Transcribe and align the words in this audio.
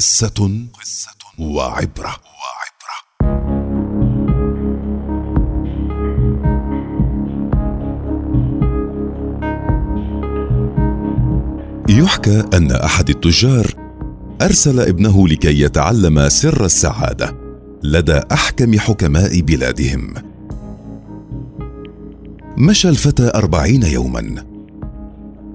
قصة 0.00 0.66
وعبرة. 1.38 2.16
يحكى 11.88 12.44
أن 12.54 12.72
أحد 12.72 13.08
التجار 13.08 13.74
أرسل 14.42 14.80
ابنه 14.80 15.28
لكي 15.28 15.60
يتعلم 15.60 16.28
سر 16.28 16.64
السعادة 16.64 17.36
لدى 17.82 18.20
أحكم 18.32 18.78
حكماء 18.78 19.40
بلادهم. 19.40 20.14
مشى 22.56 22.88
الفتى 22.88 23.30
أربعين 23.34 23.82
يوما 23.82 24.44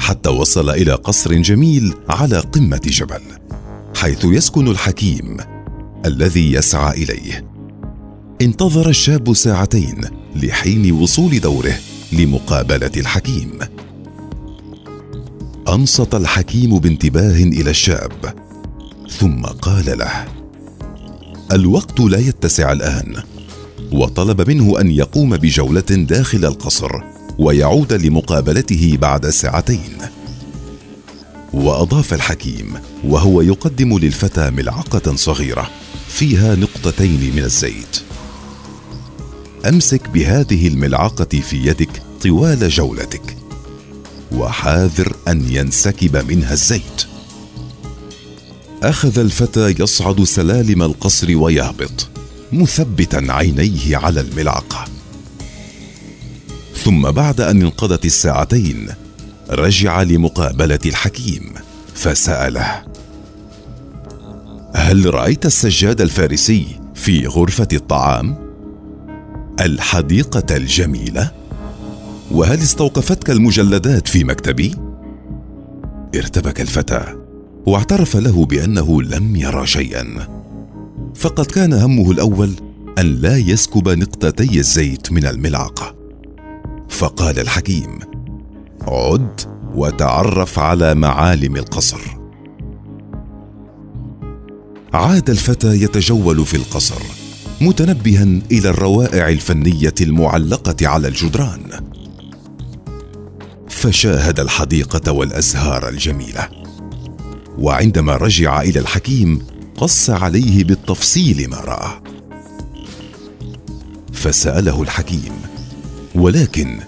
حتى 0.00 0.30
وصل 0.30 0.70
إلى 0.70 0.92
قصر 0.92 1.34
جميل 1.34 1.94
على 2.08 2.38
قمة 2.38 2.80
جبل. 2.84 3.20
حيث 3.96 4.24
يسكن 4.24 4.68
الحكيم 4.68 5.36
الذي 6.06 6.52
يسعى 6.52 7.02
إليه. 7.02 7.44
انتظر 8.42 8.88
الشاب 8.88 9.34
ساعتين 9.34 10.00
لحين 10.36 10.92
وصول 10.92 11.40
دوره 11.40 11.78
لمقابلة 12.12 12.90
الحكيم. 12.96 13.58
أنصت 15.68 16.14
الحكيم 16.14 16.78
بانتباه 16.78 17.42
إلى 17.42 17.70
الشاب 17.70 18.34
ثم 19.10 19.42
قال 19.42 19.98
له 19.98 20.24
الوقت 21.52 22.00
لا 22.00 22.18
يتسع 22.18 22.72
الآن. 22.72 23.14
وطلب 23.92 24.48
منه 24.50 24.80
أن 24.80 24.90
يقوم 24.90 25.36
بجولة 25.36 25.80
داخل 25.80 26.44
القصر 26.44 26.90
ويعود 27.38 27.92
لمقابلته 27.92 28.98
بعد 29.00 29.30
ساعتين. 29.30 29.96
وأضاف 31.52 32.14
الحكيم 32.14 32.72
وهو 33.04 33.40
يقدم 33.40 33.98
للفتى 33.98 34.50
ملعقة 34.50 35.16
صغيرة 35.16 35.70
فيها 36.08 36.54
نقطتين 36.54 37.32
من 37.36 37.42
الزيت. 37.42 38.02
أمسك 39.68 40.08
بهذه 40.08 40.68
الملعقة 40.68 41.40
في 41.40 41.56
يدك 41.56 42.02
طوال 42.22 42.68
جولتك 42.68 43.36
وحاذر 44.32 45.16
أن 45.28 45.52
ينسكب 45.52 46.30
منها 46.32 46.52
الزيت. 46.52 47.06
أخذ 48.82 49.18
الفتى 49.18 49.74
يصعد 49.78 50.24
سلالم 50.24 50.82
القصر 50.82 51.36
ويهبط 51.36 52.08
مثبتا 52.52 53.26
عينيه 53.28 53.96
على 53.96 54.20
الملعقة. 54.20 54.84
ثم 56.76 57.10
بعد 57.10 57.40
أن 57.40 57.62
انقضت 57.62 58.04
الساعتين 58.04 59.05
رجع 59.50 60.02
لمقابلة 60.02 60.78
الحكيم 60.86 61.52
فسأله 61.94 62.84
هل 64.74 65.14
رأيت 65.14 65.46
السجاد 65.46 66.00
الفارسي 66.00 66.66
في 66.94 67.26
غرفة 67.26 67.68
الطعام؟ 67.72 68.36
الحديقة 69.60 70.56
الجميلة؟ 70.56 71.30
وهل 72.30 72.58
استوقفتك 72.58 73.30
المجلدات 73.30 74.08
في 74.08 74.24
مكتبي؟ 74.24 74.74
ارتبك 76.14 76.60
الفتى 76.60 77.04
واعترف 77.66 78.16
له 78.16 78.44
بأنه 78.44 79.02
لم 79.02 79.36
يرى 79.36 79.66
شيئا 79.66 80.28
فقد 81.14 81.46
كان 81.46 81.72
همه 81.72 82.10
الأول 82.10 82.52
أن 82.98 83.06
لا 83.06 83.36
يسكب 83.36 83.88
نقطتي 83.88 84.58
الزيت 84.58 85.12
من 85.12 85.26
الملعقه 85.26 85.94
فقال 86.88 87.38
الحكيم 87.38 87.98
عد 88.86 89.40
وتعرف 89.74 90.58
على 90.58 90.94
معالم 90.94 91.56
القصر. 91.56 92.00
عاد 94.94 95.30
الفتى 95.30 95.82
يتجول 95.82 96.46
في 96.46 96.56
القصر 96.56 97.02
متنبها 97.60 98.26
إلى 98.52 98.68
الروائع 98.68 99.28
الفنية 99.28 99.94
المعلقة 100.00 100.88
على 100.88 101.08
الجدران. 101.08 101.70
فشاهد 103.68 104.40
الحديقة 104.40 105.12
والأزهار 105.12 105.88
الجميلة 105.88 106.48
وعندما 107.58 108.16
رجع 108.16 108.60
إلى 108.60 108.80
الحكيم 108.80 109.46
قص 109.76 110.10
عليه 110.10 110.64
بالتفصيل 110.64 111.50
ما 111.50 111.56
راه 111.56 112.02
فسأله 114.12 114.82
الحكيم 114.82 115.32
ولكن 116.14 116.80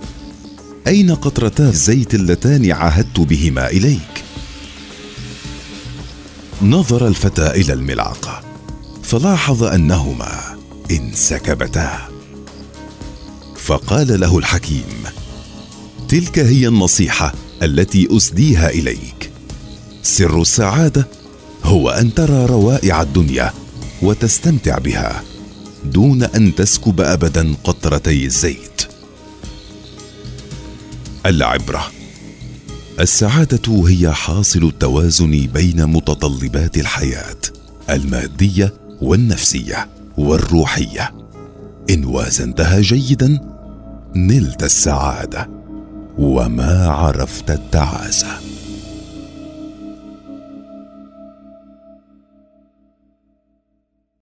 أين 0.88 1.15
قطرتا 1.15 1.69
الزيت 1.69 2.15
اللتان 2.15 2.72
عهدت 2.72 3.21
بهما 3.21 3.71
إليك؟ 3.71 4.25
نظر 6.62 7.06
الفتى 7.06 7.47
إلى 7.47 7.72
الملعقه 7.72 8.41
فلاحظ 9.03 9.62
أنهما 9.65 10.56
انسكبتا 10.91 12.09
فقال 13.56 14.21
له 14.21 14.38
الحكيم 14.38 15.04
تلك 16.09 16.38
هي 16.38 16.69
النصيحة 16.69 17.34
التي 17.62 18.16
أسديها 18.16 18.70
إليك. 18.70 19.31
سر 20.03 20.41
السعادة 20.43 21.09
هو 21.65 21.91
أن 21.91 22.15
ترى 22.15 22.47
روائع 22.47 23.03
الدنيا 23.03 23.53
وتستمتع 24.03 24.78
بها 24.78 25.22
دون 25.84 26.22
أن 26.22 26.55
تسكب 26.55 27.00
ابدا 27.00 27.55
قطرتي 27.65 28.25
الزيت. 28.25 28.98
العبرة. 31.28 31.91
السعادة 33.00 33.89
هي 33.89 34.12
حاصل 34.12 34.65
التوازن 34.65 35.31
بين 35.31 35.87
متطلبات 35.87 36.77
الحياة 36.77 37.37
المادية 37.91 38.75
والنفسية 39.00 39.88
والروحية. 40.19 41.15
إن 41.91 42.05
وازنتها 42.05 42.81
جيدا 42.81 43.41
نلت 44.17 44.62
السعادة. 44.62 45.50
وما 46.19 46.88
عرفت 46.88 47.50
التعاسة. 47.50 48.48